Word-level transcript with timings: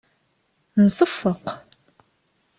Nseffeq. 0.83 1.45